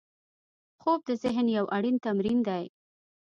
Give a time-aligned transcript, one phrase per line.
[0.81, 2.63] خوب د ذهن یو اړین تمرین دی